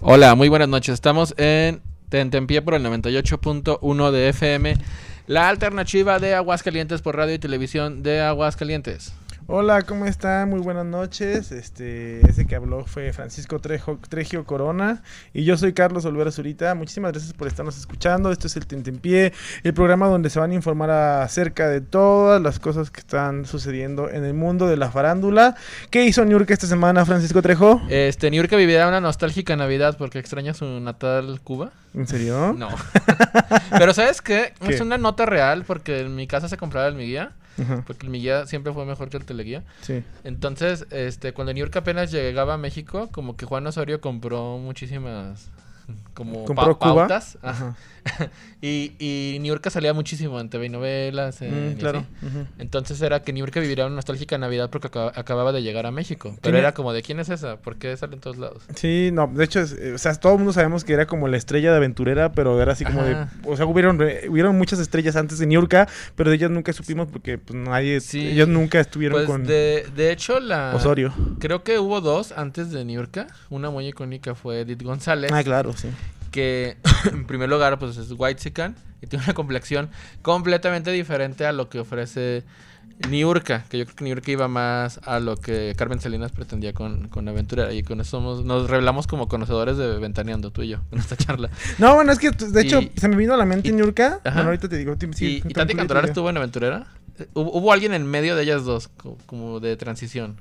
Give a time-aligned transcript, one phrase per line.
[0.00, 0.94] Hola, muy buenas noches.
[0.94, 4.76] Estamos en Tentempié por el 98.1 de FM,
[5.26, 9.14] la alternativa de Aguascalientes por radio y televisión de Aguascalientes.
[9.48, 10.50] Hola, ¿cómo están?
[10.50, 11.52] Muy buenas noches.
[11.52, 16.74] Este, ese que habló fue Francisco Trejo, Tregio Corona y yo soy Carlos Olvera Zurita.
[16.74, 18.32] Muchísimas gracias por estarnos escuchando.
[18.32, 19.32] Esto es el Tentempié,
[19.62, 24.10] el programa donde se van a informar acerca de todas las cosas que están sucediendo
[24.10, 25.54] en el mundo de la farándula.
[25.90, 27.80] ¿Qué hizo Niurka esta semana, Francisco Trejo?
[27.88, 31.70] Este, Niurka vivirá una nostálgica Navidad porque extraña su natal Cuba.
[31.94, 32.52] ¿En serio?
[32.58, 32.70] No.
[33.78, 34.54] Pero ¿sabes qué?
[34.60, 34.74] ¿Qué?
[34.74, 37.30] Es una nota real porque en mi casa se compraba el mi guía.
[37.58, 39.64] Ajá, Porque el mi guía siempre fue mejor que el teleguía.
[39.80, 40.02] Sí.
[40.24, 45.50] Entonces, este, cuando New York apenas llegaba a México, como que Juan Osorio compró muchísimas
[46.14, 47.08] como ¿Compró pa- Cuba?
[47.08, 47.38] pautas.
[47.42, 47.76] Ajá.
[48.62, 51.42] y, y New York salía muchísimo en TV y novelas.
[51.42, 52.04] en- Mm, claro.
[52.58, 55.90] Entonces era que New York viviría una nostálgica Navidad porque acaba- acababa de llegar a
[55.90, 56.30] México.
[56.30, 57.56] Pero Tiene- era como, ¿de quién es esa?
[57.56, 58.62] ¿Por qué sale en todos lados?
[58.74, 61.26] Sí, no, de hecho, es- eh, o sea, todo el mundo sabemos que era como
[61.28, 63.08] la estrella de aventurera, pero era así como Ajá.
[63.42, 66.72] de, o sea, hubieron, eh, hubieron muchas estrellas antes de Niurka, pero de ellas nunca
[66.72, 68.28] supimos porque pues nadie, Sí.
[68.28, 70.72] ellos nunca estuvieron Pues con de, de hecho, la...
[70.74, 71.12] Osorio.
[71.40, 73.26] Creo que hubo dos antes de New York.
[73.50, 75.30] Una muy icónica fue Edith González.
[75.32, 75.88] Ah, claro, sí.
[76.30, 76.76] que
[77.12, 78.52] en primer lugar pues es White
[79.02, 79.88] y tiene una complexión
[80.22, 82.44] completamente diferente a lo que ofrece
[83.10, 87.08] Niurka, que yo creo que Niurka iba más a lo que Carmen Salinas pretendía con,
[87.08, 90.78] con Aventurera y con eso somos, nos revelamos como conocedores de Ventaneando, tú y yo,
[90.92, 91.50] en esta charla.
[91.78, 94.20] No, bueno, es que de hecho Y- se me vino a la mente y- Niurka.
[94.24, 94.30] Ajá.
[94.36, 94.94] Bueno, ahorita te digo.
[94.98, 96.86] sí, sí, y, y Tati Cantoral estuvo en Aventurera.
[97.34, 100.36] Hubo, hubo alguien en medio de ellas dos, co- como, de transición.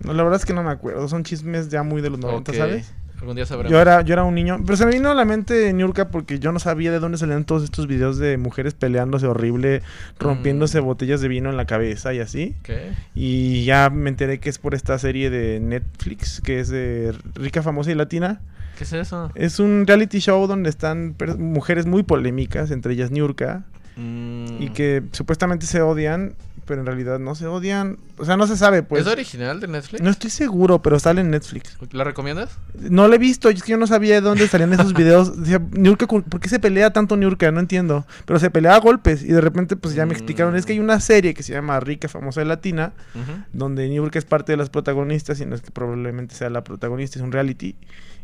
[0.00, 1.08] No, la verdad es que no me acuerdo.
[1.08, 2.92] Son chismes ya muy de los 90, Ok, ¿sabes?
[3.20, 3.72] Algún día sabremos.
[3.72, 4.58] Yo era, yo era un niño.
[4.64, 7.44] Pero se me vino a la mente Niurka porque yo no sabía de dónde salían
[7.44, 9.82] todos estos videos de mujeres peleándose horrible,
[10.20, 10.84] rompiéndose Mm.
[10.84, 12.54] botellas de vino en la cabeza y así.
[12.60, 12.70] Ok.
[13.14, 17.62] Y ya me enteré que es por esta serie de Netflix, que es de Rica,
[17.62, 18.40] Famosa y Latina.
[18.76, 19.32] ¿Qué es eso?
[19.34, 23.64] Es un reality show donde están mujeres muy polémicas, entre ellas Niurka,
[23.96, 24.62] Mm.
[24.62, 26.34] y que supuestamente se odian,
[26.68, 27.98] pero en realidad no se odian.
[28.18, 29.06] O sea, no se sabe, pues.
[29.06, 30.00] ¿Es original de Netflix?
[30.02, 31.76] No estoy seguro, pero sale en Netflix.
[31.90, 32.50] ¿La recomiendas?
[32.74, 35.36] No lo he visto, es que yo no sabía de dónde salían esos videos.
[35.40, 37.50] Decía, Niurka, ¿cu- ¿por qué se pelea tanto Niurka?
[37.50, 38.06] No entiendo.
[38.26, 40.54] Pero se pelea a golpes y de repente pues ya me explicaron.
[40.54, 43.42] Es que hay una serie que se llama Rica, Famosa y Latina, Ujú.
[43.52, 47.18] donde Niurka es parte de las protagonistas y no es que probablemente sea la protagonista,
[47.18, 47.74] es un reality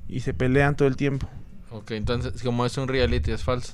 [0.09, 1.29] y se pelean todo el tiempo.
[1.71, 3.73] Ok, entonces, como es un reality, es falso.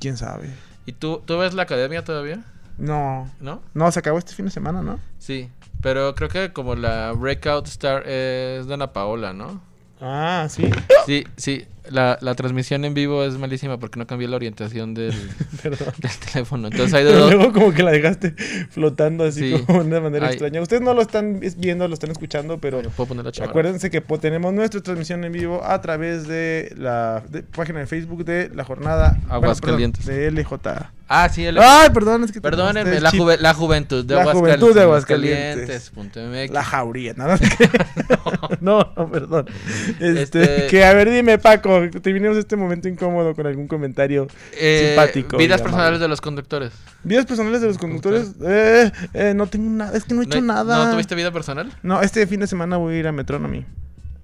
[0.00, 0.50] ¿Quién sabe?
[0.84, 2.42] ¿Y tú, tú ves la academia todavía?
[2.78, 3.60] No, ¿No?
[3.74, 4.98] no, se acabó este fin de semana, ¿no?
[5.18, 5.50] Sí.
[5.82, 9.60] Pero creo que como la breakout star es Dana Paola, ¿no?
[10.00, 10.70] Ah, sí.
[11.06, 11.66] Sí, sí.
[11.90, 15.14] La, la transmisión en vivo es malísima porque no cambié la orientación del,
[16.32, 16.68] teléfono.
[16.68, 17.32] Entonces hay de Pero dos.
[17.34, 18.34] luego como que la dejaste
[18.70, 19.62] flotando así Sí.
[19.66, 20.60] como de una manera extraña.
[20.60, 23.50] Ustedes no lo están viendo, lo están escuchando, pero Bueno, Puedo poner la chamarra.
[23.50, 28.24] acuérdense que tenemos nuestra transmisión en vivo a través de la de- página de Facebook
[28.24, 30.06] de la jornada Aguascalientes.
[30.06, 30.90] de LJ.
[31.10, 31.56] Ah, sí, el...
[31.58, 34.58] Ay, perdón, es que Perdónenme, la, juve- la juventud de La Aguascalientes.
[34.60, 35.92] juventud de Aguascalientes.
[36.52, 37.38] La jauría, nada.
[38.60, 39.46] no, no, perdón.
[40.00, 43.68] Este, Este- Que a ver, dime, Paco, te vinimos a este momento incómodo con algún
[43.68, 44.26] comentario.
[44.58, 46.72] Eh, simpático Vidas personales de los conductores.
[47.04, 48.32] ¿Vidas personales de los conductores?
[48.44, 50.84] Eh, eh, no tengo nada, es que no he hecho ¿No- nada.
[50.86, 51.72] ¿No tuviste vida personal?
[51.82, 53.64] No, este fin de semana voy a ir a Metronomy,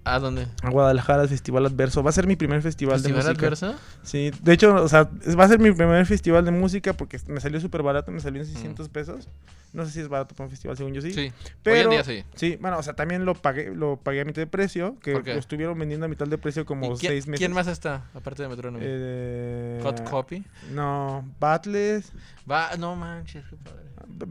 [0.05, 0.47] ¿A dónde?
[0.63, 2.03] a Guadalajara, al Festival Adverso.
[2.03, 3.47] Va a ser mi primer festival, ¿Festival de música.
[3.47, 3.75] adverso?
[4.03, 7.41] Sí, de hecho, o sea, va a ser mi primer festival de música porque me
[7.41, 8.53] salió súper barato, me salió en Mm.
[8.53, 9.29] 600 pesos.
[9.73, 11.11] No sé si es barato para un festival, según yo sí.
[11.13, 11.33] Sí.
[11.65, 12.25] Pero, Hoy en día sí.
[12.37, 15.33] Sí, bueno, o sea, también lo pagué, lo pagué a mitad de precio, que lo
[15.33, 17.39] estuvieron vendiendo a mitad de precio como ¿Y quién, seis meses.
[17.41, 18.85] quién más está, aparte de Metronomy?
[18.87, 20.45] Eh, Hot Copy.
[20.71, 22.13] No, Battles.
[22.49, 23.81] Va, no manches, qué padre.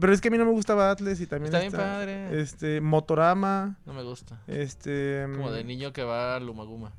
[0.00, 2.40] Pero es que a mí no me gusta Battles y también Está bien padre.
[2.40, 3.76] Este, Motorama.
[3.86, 4.40] No me gusta.
[4.46, 5.26] Este.
[5.36, 6.92] Como mm, de niño que va a Lumaguma.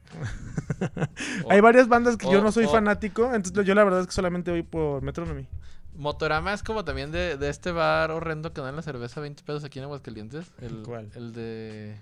[1.44, 4.08] O- Hay varias bandas que yo no soy o- fanático, entonces yo la verdad es
[4.08, 5.48] que solamente voy por Metronomy.
[5.96, 9.44] Motorama es como también de, de este bar horrendo que dan la cerveza a 20
[9.44, 10.52] pesos aquí en Aguascalientes.
[10.62, 11.10] El, ¿Cuál?
[11.16, 11.96] El de...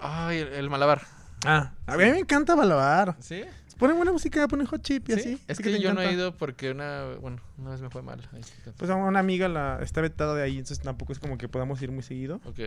[0.00, 1.02] Ay, el, el Malabar.
[1.44, 3.16] Ah, a mí me encanta Balabar.
[3.20, 3.44] ¿Sí?
[3.78, 5.40] Ponen buena música, ponen hot chip y Sí, así.
[5.48, 8.20] Es que, yo no he ido porque una, bueno, una vez me fue mal.
[8.32, 8.40] Ahí
[8.76, 11.90] Pues una amiga la está vetada de ahí, entonces tampoco es como que podamos ir
[11.90, 12.40] muy seguido.
[12.44, 12.60] ok,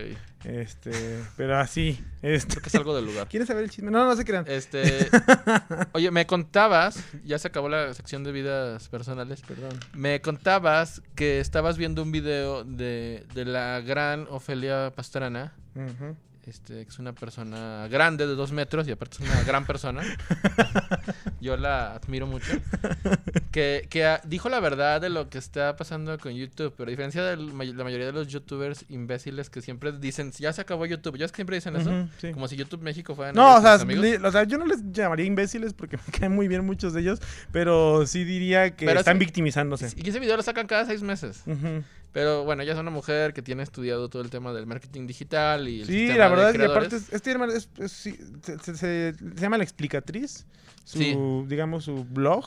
[0.44, 0.92] Este,
[1.36, 2.48] pero así, este.
[2.52, 3.26] creo que es algo del lugar.
[3.26, 3.90] ¿Quieres saber el chisme?
[3.90, 4.44] No, no se crean.
[4.46, 5.08] Este,
[5.92, 9.40] oye, me contabas, ya se acabó la sección de vidas personales.
[9.40, 9.80] Perdón.
[9.94, 16.16] Me contabas que estabas viendo un video de, de la gran Ofelia Pastrana, Ujú.
[16.48, 20.02] Este, que es una persona grande de dos metros y aparte es una gran persona.
[21.40, 22.52] Yo la admiro mucho.
[23.50, 27.22] Que, que dijo la verdad de lo que está pasando con YouTube, pero a diferencia
[27.22, 31.26] de la mayoría de los youtubers imbéciles que siempre dicen, ya se acabó YouTube, ya
[31.26, 32.32] es que siempre dicen eso, sí.
[32.32, 35.96] como si YouTube México fueran No, o sea, o yo no les llamaría imbéciles porque
[35.96, 37.20] me caen muy bien muchos de ellos,
[37.52, 39.92] pero sí diría que Pero están victimizándose.
[39.96, 41.42] Y ese video lo sacan cada seis meses.
[41.46, 41.82] Ujú.
[42.12, 45.68] Pero bueno, ella es una mujer que tiene estudiado todo el tema del marketing digital
[45.68, 46.86] y el Sí, la verdad, y creadores.
[46.88, 50.46] aparte, es- este hermano es- es- sí, se, se- se- se llama La Explicatriz,
[50.84, 51.16] su, Sí.
[51.48, 52.46] digamos, su blog,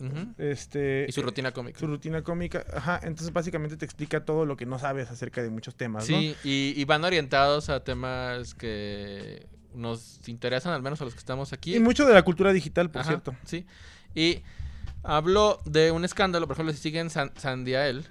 [0.00, 0.34] Ujú.
[0.38, 1.06] este...
[1.08, 1.78] Y su rutina cómica.
[1.80, 5.48] su rutina cómica, ajá, entonces básicamente te explica todo lo que no sabes acerca de
[5.50, 6.18] muchos temas, ¿no?
[6.18, 11.20] Sí, y, y van orientados a temas que nos interesan, al menos a los que
[11.20, 11.74] estamos aquí.
[11.74, 13.34] Y mucho de la cultura digital, por Ajá, cierto.
[13.46, 13.64] Sí.
[14.14, 14.42] Y
[15.02, 18.04] habló de un escándalo, por ejemplo, si siguen San Sandiael,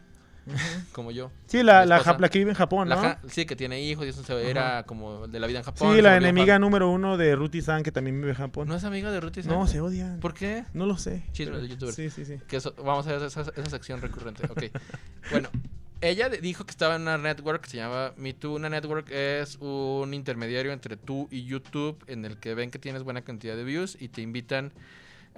[0.92, 1.32] como yo.
[1.48, 3.02] Sí, la, La que vive en Japón, La ¿no?
[3.02, 5.96] ja- sí, que tiene hijos y eso se era como de la vida en Japón.
[5.96, 6.62] Sí, la enemiga fan.
[6.62, 8.68] número uno de Ruti San, que también vive en Japón.
[8.68, 9.54] ¿No es amiga de Ruth y Sam?
[9.54, 10.20] No, se odian.
[10.20, 10.66] ¿Por qué?
[10.74, 11.24] No lo sé.
[11.32, 11.96] Chismes pero- de youtubers.
[11.96, 12.38] Sí, sí, sí.
[12.48, 14.46] Que eso- vamos a ver esa, esa sección recurrente.
[14.50, 14.64] Ok.
[15.32, 15.50] bueno,
[16.02, 18.56] ella dijo que estaba en una network que se llama Me Too.
[18.56, 23.04] Una network es un intermediario entre tú y YouTube en el que ven que tienes
[23.04, 24.72] buena cantidad de views y te invitan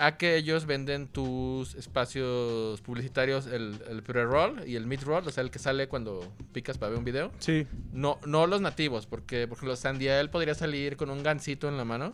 [0.04, 5.44] a que ellos venden tus espacios publicitarios, el, el pre-roll y el mid-roll, o sea,
[5.44, 7.32] el que sale cuando picas para ver un video.
[7.40, 7.68] Sí.
[7.94, 11.86] No, no los nativos, porque por ejemplo Sandiel podría salir con un gansito en la
[11.86, 12.14] mano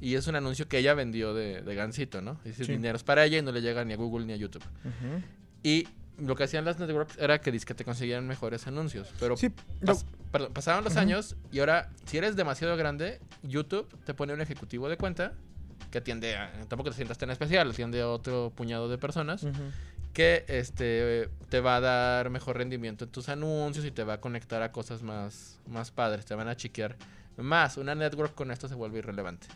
[0.00, 2.40] y es un anuncio que ella vendió de, de gansito, ¿no?
[2.44, 2.72] Ese Sí.
[2.72, 4.64] dinero es para ella y no le llega ni a Google ni a YouTube.
[4.84, 5.22] ujú.
[5.62, 5.86] Y
[6.18, 9.08] lo que hacían las networks era que que te conseguían mejores anuncios.
[9.20, 9.48] Pero Sí,
[9.80, 14.40] pas- perdón, pasaron los años y ahora, si eres demasiado grande, YouTube te pone un
[14.40, 15.32] ejecutivo de cuenta
[15.92, 19.46] que atiende a, tampoco te sientas tan especial, atiende a otro puñado de personas
[20.12, 24.20] que este te va a dar mejor rendimiento en tus anuncios y te va a
[24.20, 26.96] conectar a cosas más, más padres, te van a chiquear
[27.36, 27.76] más.
[27.76, 29.46] Una network con esto se vuelve irrelevante.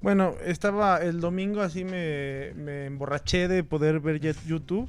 [0.00, 4.88] Bueno, estaba el domingo así me, me emborraché de poder ver YouTube.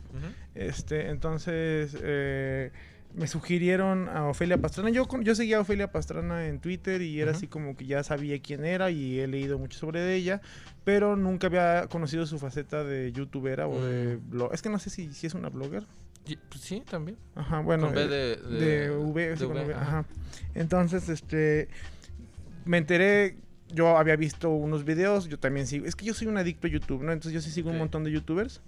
[0.56, 2.72] Este, entonces eh,
[3.16, 4.90] me sugirieron a Ofelia Pastrana.
[4.90, 8.40] Yo, yo seguía a Ofelia Pastrana en Twitter y era así como que ya sabía
[8.42, 10.42] quién era y he leído mucho sobre ella,
[10.84, 14.30] pero nunca había conocido su faceta de youtubera o de Mm.
[14.32, 14.54] blog.
[14.54, 15.84] Es que no sé si, si es una blogger.
[16.50, 17.18] Pues sí, también.
[17.36, 17.88] Ajá, bueno.
[17.88, 19.82] Con B de, de, V, de con V, V, ajá.
[20.00, 20.06] ajá.
[20.56, 21.68] Entonces, este,
[22.66, 23.36] me enteré,
[23.74, 26.70] yo había visto unos videos, yo también sigo, es que yo soy un adicto a
[26.70, 27.12] YouTube, ¿no?
[27.12, 28.62] Entonces yo sí sigo un montón de YouTubers.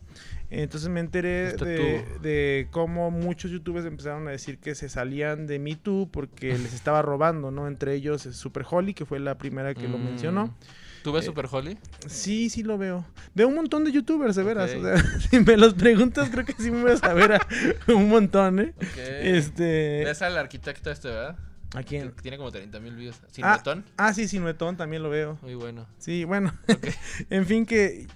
[0.49, 5.75] Entonces me enteré de, cómo muchos YouTubers empezaron a decir que se salían de Me
[5.75, 7.67] Too porque les estaba robando, ¿no?
[7.67, 10.03] Entre ellos es Super Holly, que fue la primera que lo Mm.
[10.03, 10.55] mencionó.
[11.03, 11.77] ¿Tú ves Eh, Super Holly?
[12.07, 13.05] Sí, sí lo veo.
[13.35, 14.71] Veo un montón de YouTubers, de veras.
[14.73, 14.95] O sea,
[15.29, 17.47] si me los preguntas, creo que sí me voy a saber a-
[17.93, 18.73] un montón, ¿eh?
[19.21, 20.03] Este...
[20.03, 21.37] ¿Ves al arquitecto este, verdad?
[21.75, 22.11] ¿A quién?
[22.21, 23.19] Tiene como 30 mil views.
[23.31, 23.57] ¿Sin Ah.
[23.57, 23.83] ratón?
[23.97, 25.37] Ah, sí, Sinuetón también lo veo.
[25.41, 25.85] Muy bueno.
[25.97, 26.53] Sí, bueno.
[27.29, 28.07] En fin, que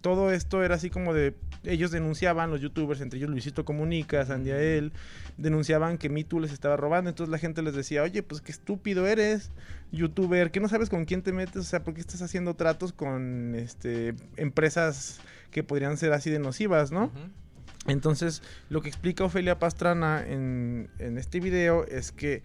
[0.00, 1.34] todo esto era así como de.
[1.62, 4.92] Ellos denunciaban, los youtubers, entre ellos Luisito Comunica, Sandiael,
[5.36, 7.10] denunciaban que Me Too les estaba robando.
[7.10, 9.50] Entonces la gente les decía, oye, pues qué estúpido eres,
[9.92, 12.94] youtuber, que no sabes con quién te metes, o sea, ¿por qué estás haciendo tratos
[12.94, 17.12] con este empresas que podrían ser así de nocivas, ¿no?
[17.90, 22.42] Entonces, lo que explica Ofelia Pastrana en, en este video es que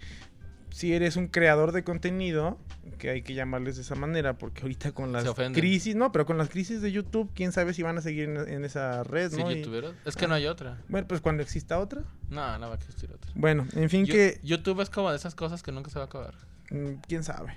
[0.70, 2.58] si eres un creador de contenido,
[2.98, 5.24] que hay que llamarles de esa manera, porque ahorita con las
[5.54, 8.38] crisis, no, pero con las crisis de YouTube, quién sabe si van a seguir en,
[8.38, 9.50] en esa red, Sí, ¿no?
[9.52, 9.96] Y- youtuberos.
[10.04, 10.82] Es que no hay otra.
[10.90, 12.02] bueno, pues cuando exista otra.
[12.30, 13.32] No, no va a existir otra.
[13.36, 16.04] Bueno, en fin, Yo- que YouTube es como de esas cosas que nunca se va
[16.06, 16.34] a acabar.
[16.72, 17.56] mm, quién sabe.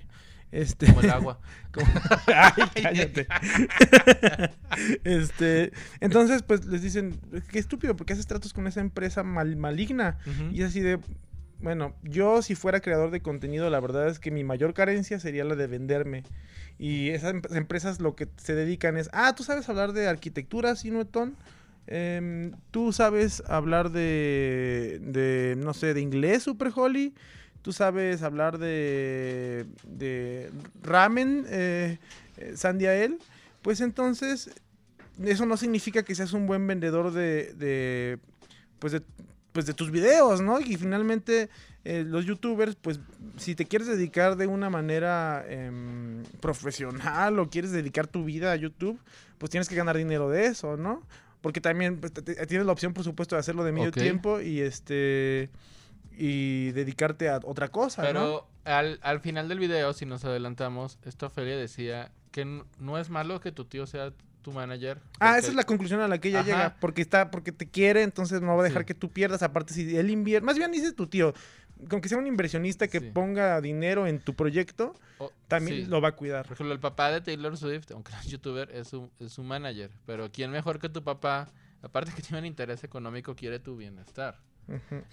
[0.51, 1.41] Este, Como el agua.
[2.27, 3.27] Ay, cállate.
[5.05, 7.19] este, entonces, pues les dicen,
[7.51, 10.19] qué estúpido, porque haces tratos con esa empresa mal- maligna.
[10.53, 10.99] Y es así de,
[11.61, 15.45] bueno, yo si fuera creador de contenido, la verdad es que mi mayor carencia sería
[15.45, 16.25] la de venderme.
[16.79, 20.77] Y esas em- empresas lo que se dedican es, ah, tú sabes hablar de arquitectura,
[20.77, 21.37] Sinuetón.
[21.87, 27.15] Em, tú sabes hablar de, de, no sé, de inglés, Super Holly.
[27.63, 30.51] Tú sabes hablar de, de
[30.83, 31.99] ramen, eh,
[32.37, 33.19] eh, Sandiael.
[33.63, 34.51] Pues entonces,
[35.23, 38.19] eso no significa que seas un buen vendedor de, de
[38.79, 39.03] pues de
[39.53, 40.61] pues de tus videos, ¿no?
[40.61, 41.49] Y finalmente
[41.85, 43.01] eh, los youtubers, pues
[43.39, 48.57] si te quieres dedicar de una manera em, profesional o quieres dedicar tu vida a
[48.57, 49.01] YouTube,
[49.39, 51.03] pues tienes que ganar dinero de eso, ¿no?
[51.41, 55.51] Porque también pues, tienes la opción, por supuesto, de hacerlo de medio tiempo y este
[56.19, 58.03] y dedicarte a otra cosa.
[58.03, 63.09] Pero al, al final del video, si nos adelantamos, esta Ofelia decía que no es
[63.09, 65.01] malo que tu tío sea tu manager.
[65.21, 68.03] Ah, esa es la conclusión a la que ella llega, porque está, porque te quiere,
[68.03, 69.43] entonces no va a dejar que tú pierdas.
[69.43, 71.35] Aparte, si él invierte, más bien dice tu tío,
[71.89, 74.95] con que sea un inversionista que ponga dinero en tu proyecto,
[75.47, 76.45] también lo va a cuidar.
[76.45, 79.45] Por ejemplo, el papá de Taylor Swift, aunque no es youtuber, es su, es su
[79.45, 79.91] manager.
[80.05, 81.49] Pero ¿quién mejor que tu papá?
[81.81, 84.41] Aparte que tiene un interés económico, quiere tu bienestar.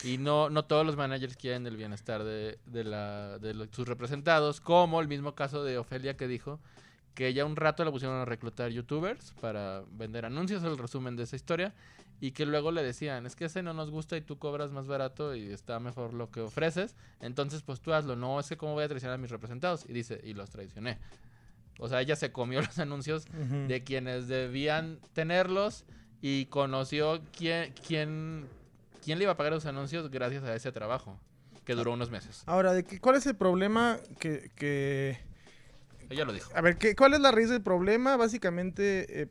[0.04, 4.60] Y no, no todos los managers quieren el bienestar de, de, la, de sus representados,
[4.60, 6.60] como el mismo caso de Ofelia que dijo
[7.14, 11.24] que ya un rato le pusieron a reclutar youtubers para vender anuncios, el resumen de
[11.24, 11.74] esa historia,
[12.20, 14.88] y que luego le decían, es que ese no nos gusta y tú cobras más
[14.88, 18.74] barato y está mejor lo que ofreces, entonces pues tú hazlo, no es que cómo
[18.74, 20.98] voy a traicionar a mis representados, y dice, y los traicioné.
[21.80, 23.26] O sea, ella se comió los anuncios
[23.68, 25.86] de quienes debían tenerlos
[26.22, 28.48] y conoció quién, quién,
[29.06, 31.20] quién le iba a pagar los anuncios gracias a ese trabajo,
[31.64, 32.44] que duró unos meses.
[32.48, 35.20] Ahora, ¿de ¿cuál es el problema que, que
[36.10, 36.52] ella lo dijo.
[36.56, 38.18] A ver, ¿qué, ¿cuál es la raíz del problema?
[38.18, 39.28] Básicamente, eh,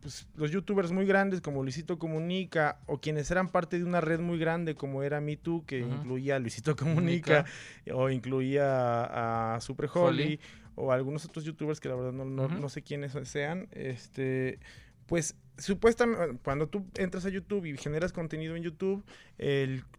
[0.00, 4.20] pues, los youtubers muy grandes como Luisito Comunica o quienes eran parte de una red
[4.20, 7.44] muy grande como era MeToo, que incluía a Luisito Comunica,
[7.92, 10.40] o incluía a, Super Holly,
[10.74, 14.58] o algunos otros youtubers que la verdad no, no sé quiénes sean, este,
[15.06, 19.04] pues supuestamente, cuando tú entras a YouTube y generas contenido en YouTube,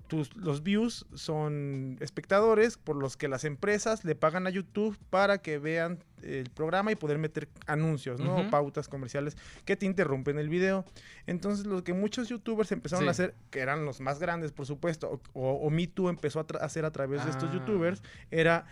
[0.07, 5.39] tus, los views son espectadores por los que las empresas le pagan a YouTube para
[5.39, 8.49] que vean el programa y poder meter anuncios, ¿no?
[8.49, 10.85] Pautas comerciales que te interrumpen el video.
[11.27, 15.21] Entonces, lo que muchos YouTubers empezaron a hacer, que eran los más grandes, por supuesto,
[15.33, 17.53] o, o, Me Too empezó a hacer a través de estos ah.
[17.53, 18.65] YouTubers, era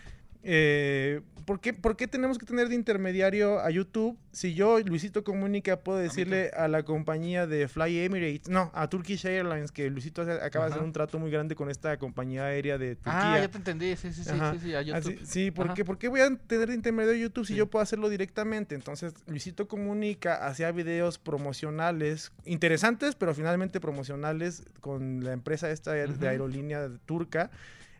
[0.43, 5.23] eh, ¿por, qué, ¿Por qué tenemos que tener de intermediario a YouTube si yo, Luisito
[5.25, 10.21] Comunica, puedo decirle a, la compañía de Fly Emirates, no, a Turkish Airlines, que Luisito
[10.21, 13.33] acaba de hacer un trato muy grande con esta compañía aérea de ah, Turquía?
[13.33, 14.31] Ah, ya te entendí, sí, sí, sí,
[14.61, 15.19] sí, a YouTube.
[15.23, 17.83] sí, ¿por qué, ¿por qué, voy a tener de intermediario a YouTube si yo puedo
[17.83, 18.73] hacerlo directamente?
[18.73, 26.27] Entonces, Luisito Comunica hacía videos promocionales, interesantes, pero finalmente promocionales con la empresa esta de
[26.27, 27.51] aerolínea turca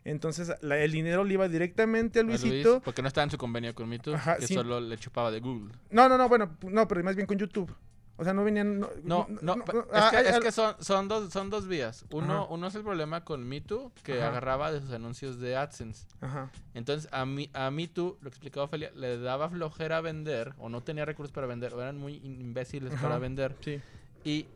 [0.04, 2.80] entonces el dinero le iba directamente a Luisito.
[2.80, 5.72] porque no estaba en su convenio con MeToo, que solo le chupaba de Google.
[5.90, 7.74] No, no, no, bueno, no, pero más bien con YouTube.
[8.16, 8.78] O sea, no venían...
[8.78, 12.04] No, no, no, es, ah, que, es que, son, son, dos, son dos vías.
[12.12, 16.06] Uno, uno es el problema con MeToo, que agarraba de sus anuncios de AdSense.
[16.20, 16.50] Ajá.
[16.74, 21.04] Entonces, a, mi, a MeToo, lo explicaba Ophelia, le daba flojera vender, o no tenía
[21.04, 23.56] recursos para vender, o eran muy imbéciles para vender.
[23.60, 23.80] Sí.
[24.24, 24.46] Y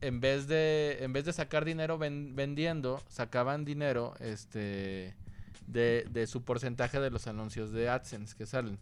[0.00, 5.14] en vez de en vez de sacar dinero vendiendo, sacaban dinero este
[5.66, 8.78] de, su porcentaje de los anuncios de AdSense que salen.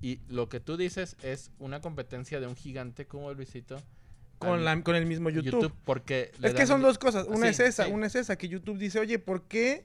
[0.00, 3.80] Y lo que tú dices es una competencia de un gigante como Luisito
[4.38, 5.72] con, la, con el mismo YouTube.
[5.84, 7.26] porque es que son dos cosas.
[7.28, 9.84] Una es esa, una es esa que YouTube dice, oye, ¿por qué?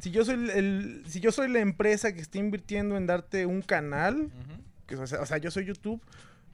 [0.00, 3.62] Si yo soy el, si yo soy la empresa que está invirtiendo en darte un
[3.62, 4.30] canal,
[4.86, 6.00] que, o, sea, o sea, yo soy YouTube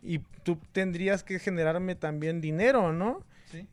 [0.02, 3.24] y tú tendrías que generarme también dinero, ¿no?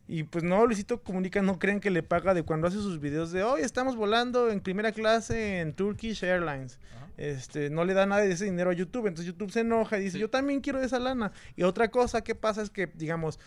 [0.07, 3.31] Y pues no, Luisito Comunica no creen que le paga de cuando hace sus videos
[3.31, 6.79] de hoy estamos volando en primera clase en Turkish Airlines.
[7.17, 9.07] Este, no le da nada de ese dinero a YouTube.
[9.07, 11.31] Entonces YouTube se enoja y dice, yo también quiero esa lana.
[11.55, 13.39] Y otra cosa que pasa es que, digamos,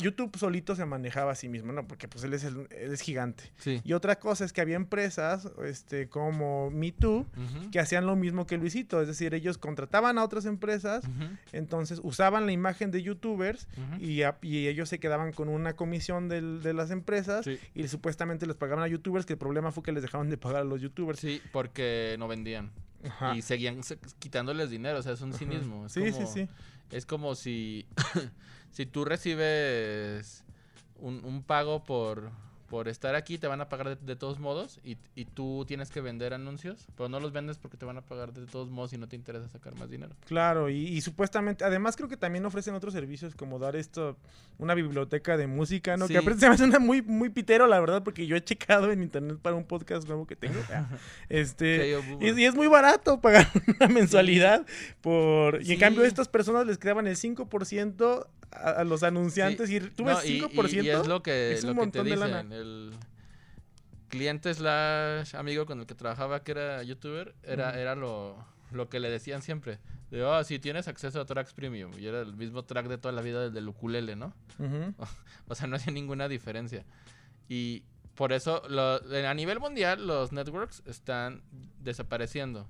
[0.00, 1.86] YouTube solito se manejaba a sí mismo, ¿no?
[1.86, 3.44] Porque pues él es, el, es gigante.
[3.84, 7.26] Y otra cosa es que había empresas este, como MeToo
[7.70, 9.00] que hacían lo mismo que Luisito.
[9.00, 11.04] Es decir, ellos contrataban a otras empresas,
[11.52, 13.68] entonces usaban la imagen de YouTubers
[14.00, 14.22] y,
[14.64, 19.26] ellos se quedaban con una comisión de las empresas y supuestamente les pagaban a YouTubers,
[19.26, 21.20] que el problema fue que les dejaron de pagar a los YouTubers.
[21.20, 22.70] Sí, porque no vendían.
[23.34, 23.80] Y seguían
[24.18, 25.88] quitándoles dinero, o sea, es un cinismo.
[25.88, 26.48] sí, sí, sí.
[26.90, 27.86] Es como si,
[28.70, 30.44] si tú recibes
[30.96, 32.30] un, un pago por,
[32.74, 36.00] por estar aquí te van a pagar de, todos modos y, y, tú tienes que
[36.00, 38.98] vender anuncios, pero no los vendes porque te van a pagar de todos modos y
[38.98, 40.12] no te interesa sacar más dinero.
[40.26, 44.16] Claro, y, supuestamente, además creo que también ofrecen otros servicios como dar esto,
[44.58, 46.08] una biblioteca de música, ¿no?
[46.08, 49.38] Que se me hace muy, muy pitero, la verdad, porque yo he checado en internet
[49.40, 50.58] para un podcast nuevo que tengo.
[51.28, 53.46] este, y, es muy barato pagar
[53.78, 54.66] una mensualidad
[55.00, 55.62] por...
[55.62, 60.18] Y en cambio estas personas les creaban el 5% a, los anunciantes y tú ves
[60.18, 60.84] 5%.
[60.84, 62.92] Y, es lo que, lo que te dicen, el
[64.08, 68.36] cliente slash amigo con el que trabajaba que era youtuber, era, era lo,
[68.70, 69.78] lo que le decían siempre.
[70.10, 71.90] De, oh, si tienes acceso a tracks premium.
[71.98, 74.32] Y era el mismo track de toda la vida del ukulele, ¿no?
[75.48, 76.84] o sea, no hacía ninguna diferencia.
[77.48, 77.82] Y
[78.14, 81.42] por eso, lo- a nivel mundial, los networks están
[81.80, 82.68] desapareciendo.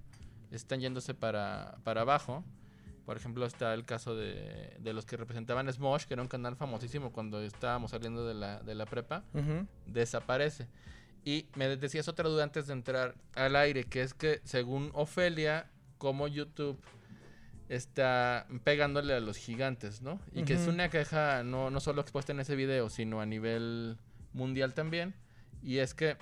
[0.50, 2.44] Están yéndose para, para abajo.
[3.04, 6.56] Por ejemplo, está el caso de, de los que representaban Smosh, que era un canal
[6.56, 9.24] famosísimo cuando estábamos saliendo de la, de la prepa.
[9.86, 10.68] Desaparece.
[11.24, 15.70] Y me decías otra duda antes de entrar al aire, que es que según Ofelia,
[15.98, 16.78] como YouTube
[17.68, 20.20] está pegándole a los gigantes, ¿no?
[20.32, 23.96] Y que es una queja no, no solo expuesta en ese video, sino a nivel
[24.32, 25.14] mundial también.
[25.62, 26.16] Y es que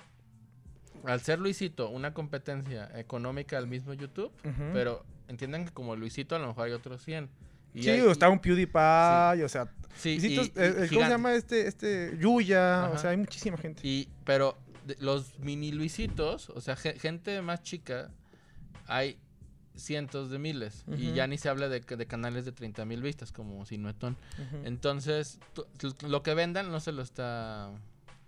[1.03, 4.31] al ser Luisito una competencia económica al mismo YouTube,
[4.71, 7.29] pero entiendan que como Luisito a lo mejor hay otros 100.
[7.73, 11.33] Y Sí, hay- o está un PewDiePie, o sea, Sí, y- eh, ¿cómo se llama
[11.35, 12.85] este, este, Yuya?
[12.85, 12.93] Ajá.
[12.93, 13.81] O sea, hay muchísima gente.
[13.85, 18.09] Y, pero de- los mini Luisitos, o sea, ge- gente más chica,
[18.87, 19.17] hay
[19.75, 20.83] cientos de miles.
[20.97, 24.17] Y ya ni se habla de, de canales de 30 mil vistas, como Sinuetón.
[24.37, 24.61] Ujú.
[24.65, 25.39] Entonces,
[26.07, 27.71] lo que vendan no se lo está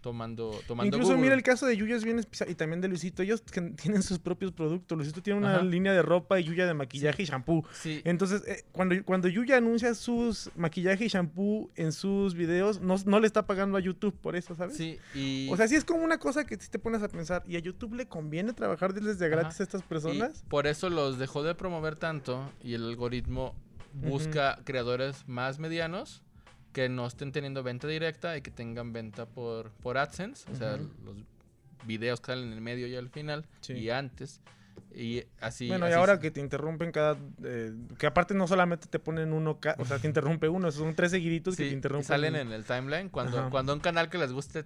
[0.05, 1.21] tomando, tomando Incluso Google.
[1.23, 3.23] mira el caso de Yuya es bien especial y también de Luisito.
[3.23, 4.95] Ellos que tienen sus propios productos.
[4.95, 5.63] Luisito tiene una Ajá.
[5.63, 7.65] línea de ropa y Yuya de maquillaje y shampoo.
[7.73, 12.97] Sí, Entonces, eh, cuando, cuando Yuya anuncia sus maquillaje y shampoo en sus videos, no,
[13.07, 14.77] no le está pagando a YouTube por eso, ¿sabes?
[14.77, 15.49] sí, y...
[15.49, 17.59] O sea, sí es como una cosa que si te pones a pensar, ¿y a
[17.59, 20.43] YouTube le conviene trabajar desde gratis a estas y personas?
[20.47, 23.55] por eso los dejó de promover tanto y el algoritmo
[23.93, 26.21] busca creadores más medianos
[26.75, 30.75] que no estén teniendo venta directa y que tengan venta por, por AdSense, o sea,
[30.75, 31.15] los
[31.87, 33.73] videos que salen en el medio y al final Sí.
[33.73, 34.41] y antes
[34.93, 37.17] y así bueno, y ahora que te interrumpen cada...
[37.43, 41.11] eh, que aparte no solamente te ponen uno, o sea, te interrumpe uno, son tres
[41.11, 42.05] seguiditos que te y interrumpen.
[42.07, 43.09] salen en el timeline.
[43.09, 43.49] Cuando, Ajá.
[43.49, 44.65] cuando un canal que les guste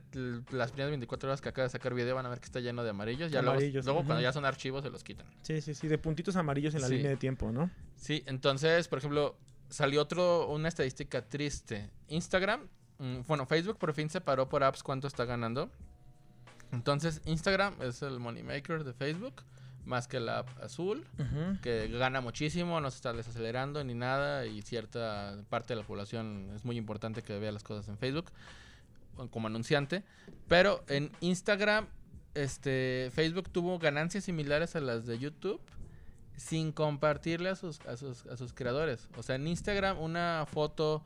[0.52, 2.84] las primeras 24 horas que acaba de sacar video van a ver que está lleno
[2.84, 3.32] de amarillos.
[3.32, 5.28] Ya luego- Amarillos, luego, cuando ya son archivos se los quitan.
[5.44, 6.96] Sí, sí, sí, de puntitos amarillos en la Sí.
[6.96, 7.70] línea de tiempo, ¿no?
[7.96, 9.36] Sí, entonces, por ejemplo,
[9.70, 11.90] salió otro, una estadística triste.
[12.08, 15.70] Instagram, mm, bueno, Facebook por fin se paró por apps cuánto está ganando.
[16.72, 19.44] Entonces, Instagram es el moneymaker de Facebook,
[19.86, 21.06] más que la app azul,
[21.64, 26.52] que gana muchísimo, no se está desacelerando ni nada, y cierta parte de la población
[26.54, 28.32] es muy importante que vea las cosas en Facebook
[29.32, 30.04] como anunciante.
[30.48, 31.88] Pero en Instagram,
[32.36, 35.60] este, Facebook tuvo ganancias similares a las de YouTube
[36.40, 39.10] sin compartirle a sus, a sus, a sus creadores.
[39.18, 41.04] O sea, en Instagram una foto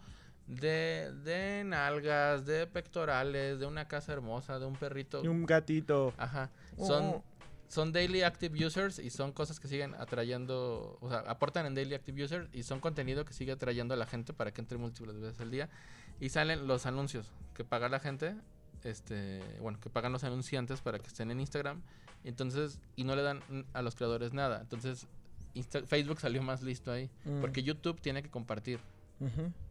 [0.47, 5.23] de, de nalgas, de pectorales, de una casa hermosa, de un perrito.
[5.23, 6.13] Y un gatito.
[6.17, 6.51] Ajá.
[6.77, 6.85] Oh.
[6.85, 7.23] Son,
[7.67, 11.95] son daily active users y son cosas que siguen atrayendo, o sea, aportan en daily
[11.95, 15.19] active users y son contenido que sigue atrayendo a la gente para que entre múltiples
[15.19, 15.69] veces al día.
[16.19, 18.35] Y salen los anuncios que paga la gente,
[18.83, 21.81] este, bueno, que pagan los anunciantes para que estén en Instagram.
[22.23, 23.41] Y entonces, y no le dan
[23.73, 24.61] a los creadores nada.
[24.61, 25.07] Entonces,
[25.55, 27.09] Insta- Facebook salió más listo ahí.
[27.25, 27.41] Mm.
[27.41, 28.79] Porque YouTube tiene que compartir.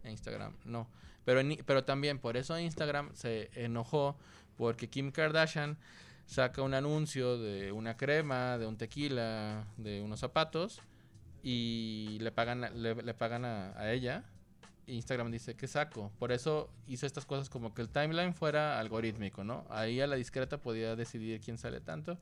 [0.04, 0.88] En Instagram, no.
[1.24, 4.16] Pero, en- pero también por eso Instagram se enojó
[4.56, 5.76] porque Kim Kardashian
[6.26, 10.80] saca un anuncio de una crema, de un tequila, de unos zapatos
[11.42, 14.24] y le pagan, a- le, le pagan a, a ella.
[14.86, 16.10] E Instagram dice, ¿qué saco?
[16.18, 19.64] Por eso hizo estas cosas como que el timeline fuera algorítmico, ¿no?
[19.70, 22.18] Ahí a la discreta podía decidir quién sale tanto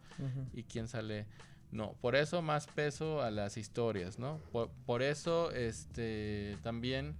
[0.53, 1.27] y quién sale
[1.73, 1.93] no.
[2.01, 4.39] Por eso más peso a las historias, ¿no?
[4.53, 7.17] Por, por eso, este, también...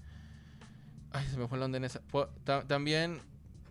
[1.13, 2.01] Ay, se me fue la onda en esa.
[2.03, 3.19] Por- ta- también,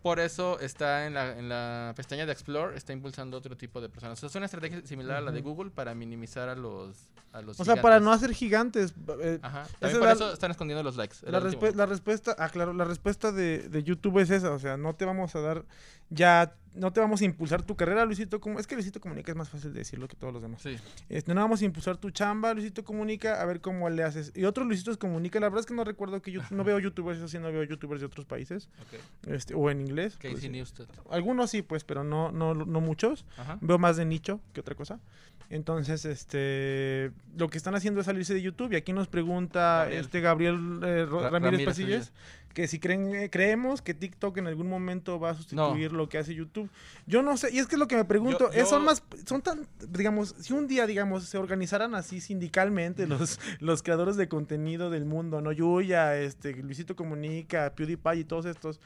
[0.01, 3.87] por eso está en la, en la pestaña de Explore, está impulsando otro tipo de
[3.87, 4.17] personas.
[4.17, 5.39] O sea, es una estrategia similar a la de.
[5.41, 6.97] Google para minimizar a los,
[7.31, 8.93] a los O sea, para no hacer gigantes.
[9.21, 9.65] eh, Ajá.
[9.79, 11.15] También por la- eso están escondiendo los likes.
[11.23, 14.75] La, respu- la respuesta, ah, claro, la respuesta de, de YouTube es esa, o sea,
[14.75, 15.63] no te vamos a dar
[16.09, 19.38] ya, no te vamos a impulsar tu carrera, Luisito Comunica, es que Luisito Comunica es
[19.38, 20.62] más fácil de decirlo que todos los demás.
[20.62, 20.77] Sí.
[21.10, 24.32] Este, no vamos a impulsar tu chamba, Luisito Comunica, a ver cómo le haces.
[24.36, 27.17] Y otros Luisitos Comunica, la verdad es que no recuerdo que yo no veo youtubers,
[27.17, 29.29] eso sí, no veo youtubers de otros países, Ok.
[29.34, 30.15] este, o en inglés.
[30.15, 30.49] Casey pues, sí.
[30.49, 30.89] Neistat.
[31.10, 33.25] Algunos sí, pues, pero no, no, no muchos.
[33.38, 33.58] Ajá.
[33.62, 34.99] Veo más de nicho que otra cosa.
[35.49, 38.71] Entonces, este, lo que están haciendo es salirse de YouTube.
[38.73, 40.01] Y aquí nos pregunta Gabriel.
[40.01, 42.12] este Gabriel eh, Ramírez, Ramírez, Pasillas
[42.53, 46.17] que si creen, eh, creemos que TikTok en algún momento va a sustituir lo que
[46.17, 46.59] hace YouTube.
[47.06, 49.41] Yo no sé, y es que es lo que me pregunto, Yo- son más, son
[49.41, 54.89] tan, digamos, si un día, digamos, se organizaran así sindicalmente los, los creadores de contenido
[54.89, 55.52] del mundo, ¿no?
[55.52, 58.80] Yuya, este, Luisito Comunica, PewDiePie y todos estos,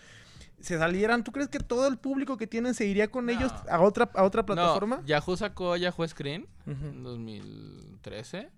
[0.62, 3.32] se salieran, ¿tú crees que todo el público que tienen se iría con No.
[3.34, 4.98] ellos a otra, a otra plataforma?
[4.98, 8.50] No, Yahoo sacó Yahoo Screen en 2013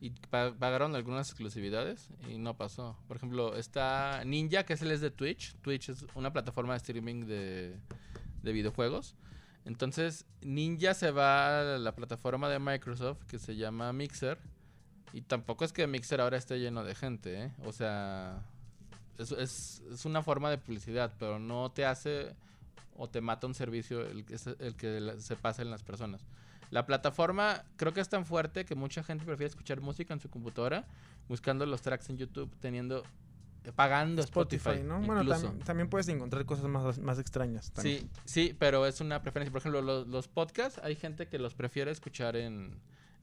[0.00, 2.96] y pa- pagaron algunas exclusividades y no pasó.
[3.06, 5.54] Por ejemplo, está Ninja, que es el es de Twitch.
[5.62, 7.76] Twitch es una plataforma de streaming de,
[8.42, 9.14] de videojuegos.
[9.64, 14.38] Entonces, Ninja se va a la plataforma de Microsoft que se llama Mixer.
[15.12, 17.52] Y tampoco es que Mixer ahora esté lleno de gente, ¿eh?
[17.64, 18.42] O sea,
[19.18, 22.34] es, es, es una forma de publicidad, pero no te hace
[22.96, 24.24] o te mata un servicio el,
[24.58, 26.24] el que se pasa en las personas.
[26.70, 30.30] La plataforma creo que es tan fuerte que mucha gente prefiere escuchar música en su
[30.30, 30.86] computadora
[31.28, 33.02] buscando los tracks en YouTube, teniendo
[33.76, 35.00] pagando Spotify, Spotify, ¿no?
[35.00, 35.52] Bueno, incluso.
[35.52, 37.70] tam- también puedes encontrar cosas más, más extrañas.
[37.72, 38.00] también.
[38.00, 38.08] Sí,
[38.48, 39.52] sí, pero es una preferencia.
[39.52, 42.74] Por ejemplo, los, los podcasts, hay gente que los prefiere escuchar en,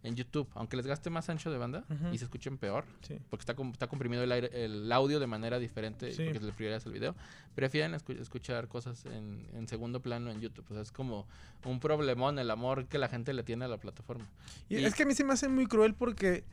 [0.02, 3.20] en YouTube, aunque les gaste más ancho de banda y se escuchen peor, Sí.
[3.30, 6.24] porque está, está comprimido el, aire- el audio de manera diferente, Sí.
[6.24, 7.16] porque le prioridades el video.
[7.54, 10.64] Prefieren escu- escuchar cosas en, en segundo plano en YouTube.
[10.70, 11.28] O sea, es como
[11.66, 14.26] un problemón el amor que la gente le tiene a la plataforma.
[14.70, 16.46] Y Y- es que a mí se me hace muy cruel porque,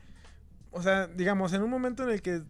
[0.77, 2.41] o sea, digamos, en un momento en el que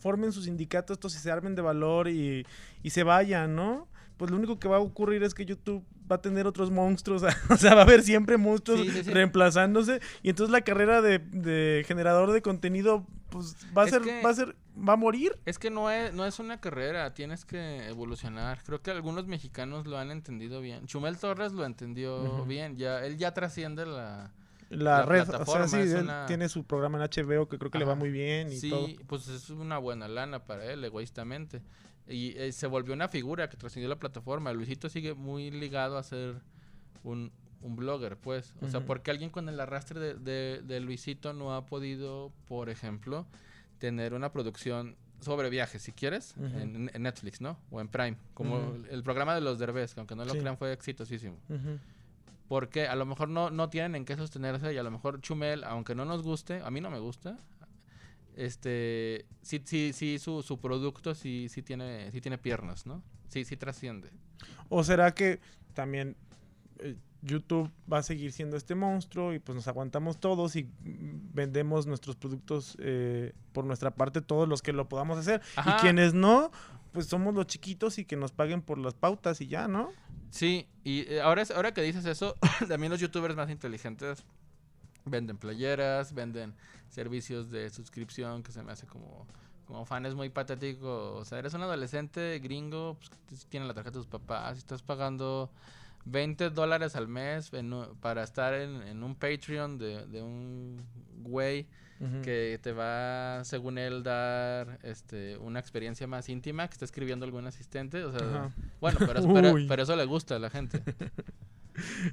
[0.00, 2.46] formen sus sindicatos, estos y se armen de valor y,
[2.82, 3.86] y se vayan, ¿no?
[4.16, 7.22] Pues lo único que va a ocurrir es que YouTube va a tener otros monstruos,
[7.50, 9.10] o sea, va a haber siempre monstruos Sí, sí, sí.
[9.10, 14.02] reemplazándose y entonces la carrera de, de generador de contenido, pues va a Es ser,
[14.02, 15.36] que- va a ser, va a morir.
[15.46, 18.62] Es que no es, no es una carrera, tienes que evolucionar.
[18.64, 20.86] Creo que algunos mexicanos lo han entendido bien.
[20.86, 24.30] Chumel Torres lo entendió bien, ya él ya trasciende la,
[24.70, 27.58] La, La red, o sea, sí, es él una- tiene su programa en HBO que
[27.58, 28.88] creo que le va muy bien y sí, todo.
[29.06, 31.62] pues es una buena lana para él, egoístamente.
[32.08, 34.52] Y eh, se volvió una figura que trascendió la plataforma.
[34.52, 36.36] Luisito sigue muy ligado a ser
[37.02, 38.54] un, un blogger, pues.
[38.62, 38.86] O sea, Ujú.
[38.88, 43.26] porque alguien con el arrastre de, de- de Luisito no ha podido, por ejemplo,
[43.78, 47.58] tener una producción sobre viajes, si quieres, en, en Netflix, ¿no?
[47.70, 50.38] O en Prime, como el, el programa de los Derbez, que aunque no lo Sí.
[50.40, 51.38] crean fue exitosísimo.
[51.48, 51.78] Ujú.
[52.48, 55.64] Porque a lo mejor no, no tienen en qué sostenerse y a lo mejor Chumel,
[55.64, 57.38] aunque no nos guste, a mí no me gusta,
[58.36, 63.02] este, sí, sí, sí, su, su producto sí, sí tiene, sí tiene piernas, ¿no?
[63.28, 64.10] Sí, sí trasciende.
[64.68, 65.40] ¿O será que
[65.72, 66.16] también
[66.80, 71.86] eh, YouTube va a seguir siendo este monstruo y pues nos aguantamos todos y vendemos
[71.86, 75.40] nuestros productos eh, por nuestra parte, todos los que lo podamos hacer?
[75.56, 75.76] Ajá.
[75.76, 76.50] Y quienes no,
[76.92, 79.90] pues somos los chiquitos y que nos paguen por las pautas y ya, ¿no?
[80.30, 82.36] Sí, y eh, ahora, es- ahora que dices eso,
[82.68, 84.22] también los youtubers más inteligentes
[85.04, 86.54] venden playeras, venden
[86.88, 89.26] servicios de suscripción que se me hace como,
[89.66, 91.14] como fan, es muy patético.
[91.14, 92.96] O sea, eres un adolescente gringo,
[93.28, 95.50] pues, la tarjeta de tus papás, y estás pagando
[96.06, 100.82] 20 dólares al mes en para estar en, en un Patreon de, de un
[101.22, 101.66] güey
[102.22, 107.46] que te va, según él, dar este, una experiencia más íntima, que está escribiendo algún
[107.46, 108.04] asistente.
[108.04, 109.22] O sea, bueno, pero,
[109.68, 110.82] pero- eso le gusta a la gente.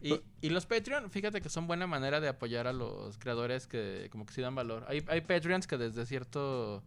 [0.02, 4.08] Y, y los Patreon, fíjate que son buena manera de apoyar a los creadores que
[4.12, 4.86] como que sí dan valor.
[4.88, 6.82] Hay, hay Patreons que desde cierta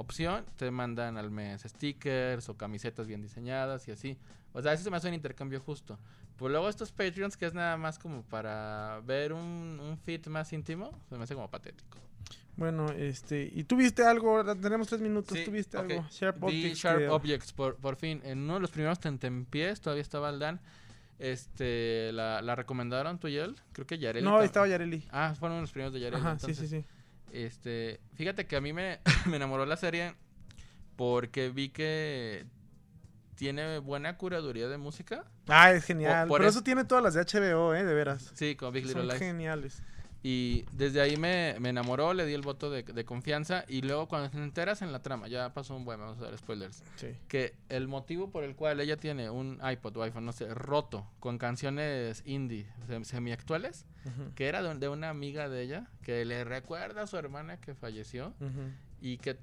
[0.00, 4.16] opción te mandan al mes stickers o camisetas bien diseñadas y así.
[4.52, 5.98] O sea, eso se me hace un intercambio justo.
[6.36, 10.52] Pues luego estos Patreons que es nada más como para ver un, un feed más
[10.52, 11.98] íntimo, se me hace como patético.
[12.56, 14.44] Bueno, este, ¿y tú viste algo?
[14.56, 15.90] Tenemos tres minutos, Sí, ¿tú viste ok.
[15.90, 16.06] algo?
[16.10, 16.78] Sharp Objects.
[16.78, 18.20] Sharp que- Objects, por, por fin.
[18.24, 20.60] En uno de los primeros tentempiés, todavía estaba el Dan.
[21.20, 23.56] Este, la, la recomendaron tú y él.
[23.72, 24.24] Creo que Yareli.
[24.24, 25.06] No, estaba Yareli.
[25.10, 26.20] Ah, fueron los primeros de Yareli.
[26.20, 26.84] Ajá, sí, sí.
[27.32, 30.14] Este, fíjate que a mí me, me enamoró la serie
[30.96, 32.46] porque vi que
[33.36, 35.24] tiene buena curaduría de música.
[35.46, 36.26] Ah, es genial.
[36.28, 37.84] por Pero eso- tiene todas las de HBO, ¿eh?
[37.84, 38.32] De veras.
[38.34, 39.18] Sí, como Big Little Son Lies.
[39.18, 39.82] geniales.
[40.22, 43.64] Y desde ahí me, me enamoró, le di el voto de, de confianza.
[43.68, 46.36] Y luego cuando te enteras en la trama, ya pasó un buen, vamos a dar
[46.36, 46.82] spoilers.
[46.96, 47.14] Sí.
[47.28, 51.06] que el motivo por el cual ella tiene un iPod o iPhone, no sé, roto,
[51.20, 56.24] con canciones indie, sem- semiactuales, Ujú, que era de, de una amiga de ella, que
[56.24, 58.34] le recuerda a su hermana que falleció
[59.00, 59.36] y que,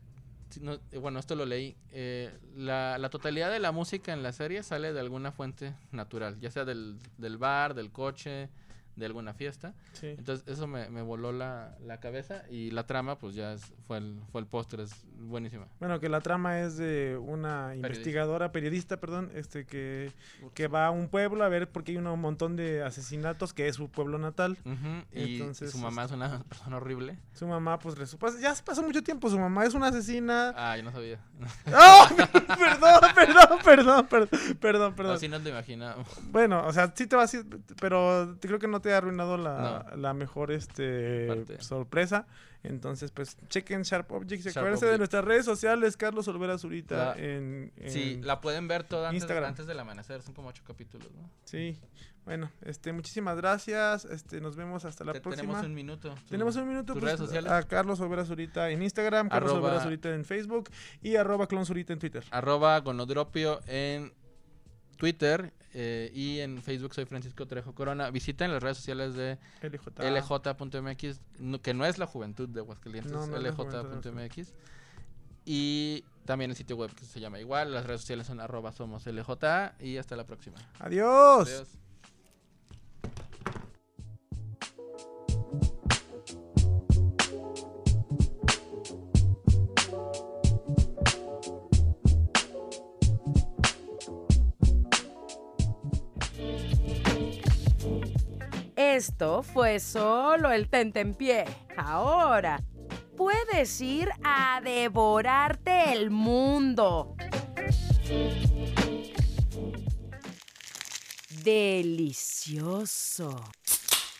[0.59, 4.33] no- eh, bueno, esto lo leí, eh, la, la totalidad de la música en la
[4.33, 8.49] serie sale de alguna fuente natural, ya sea del, del bar, del coche,
[8.95, 9.73] de alguna fiesta.
[9.93, 10.07] Sí.
[10.17, 13.97] Entonces eso me, me voló la, la cabeza y la trama pues ya es- fue
[13.97, 15.67] el, fue el póster, es buenísima.
[15.79, 20.11] Bueno, que la trama es de una investigadora, periodista, perdón, este que,
[20.53, 23.75] que va a un pueblo a ver porque hay un montón de asesinatos, que es
[23.75, 24.57] su pueblo natal.
[24.65, 27.17] Ujú, y, Entonces, su mamá es una persona horrible.
[27.33, 27.95] Su mamá, pues,
[28.39, 30.53] ya pasó mucho tiempo, su mamá es una asesina.
[30.55, 31.19] Ah, yo no sabía.
[31.67, 32.07] ¡Oh!
[32.15, 34.29] perdón, perdón, perdón, perdón,
[34.59, 35.15] perdón, perdón.
[35.15, 35.95] Así no te imaginas.
[36.31, 37.45] Bueno, o sea, sí te va a decir,
[37.79, 39.97] pero te creo que no te ha arruinado la, No.
[39.97, 41.59] la mejor este Parte.
[41.63, 42.27] sorpresa.
[42.61, 44.45] Entonces, pues, chequen Sharp Objects.
[44.45, 48.67] Sharp Acuérdense de nuestras redes sociales, Carlos Olvera Zurita La- en, en- Sí, la pueden
[48.67, 49.49] ver toda antes, Instagram.
[49.49, 50.21] antes del amanecer.
[50.21, 51.29] Son como ocho capítulos, ¿no?
[51.45, 51.77] Sí.
[52.25, 54.05] Bueno, este, muchísimas gracias.
[54.05, 55.43] Este, nos vemos hasta la Te- próxima.
[55.47, 56.15] Tenemos un minuto.
[56.29, 57.51] Tenemos un minuto tus pues, redes sociales.
[57.51, 60.69] a Carlos Olvera Zurita en Instagram, Carlos Arroba- Olvera Zurita en Facebook
[61.03, 62.23] y arroba Clon Zurita en Twitter.
[62.31, 64.11] Arroba Gonodropio en
[64.95, 68.09] Twitter eh, y en Facebook soy Francisco Trejo Corona.
[68.11, 70.09] Visiten las redes sociales de LJ.
[70.09, 74.53] lj.mx, no- que no es la juventud de Aguascalientes, No, no lj.mx.
[75.45, 77.73] Y también el sitio web que se llama igual.
[77.73, 79.73] Las redes sociales son arroba somos LJ.
[79.79, 80.57] Y hasta la próxima.
[80.79, 81.47] Adiós.
[81.47, 81.67] Adiós.
[98.95, 101.43] Esto fue solo el tentempié.
[101.75, 102.63] Ahora
[103.17, 107.17] puedes ir a devorarte el mundo.
[111.43, 113.35] Delicioso.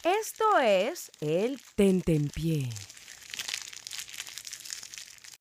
[0.03, 2.67] Esto es el tentempié.